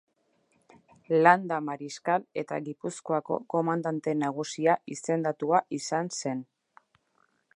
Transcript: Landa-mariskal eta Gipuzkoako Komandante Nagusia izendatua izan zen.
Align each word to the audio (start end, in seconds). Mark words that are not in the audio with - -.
Landa-mariskal 1.27 2.25
eta 2.43 2.57
Gipuzkoako 2.69 3.37
Komandante 3.55 4.15
Nagusia 4.23 4.75
izendatua 4.97 5.63
izan 5.81 6.13
zen. 6.23 6.45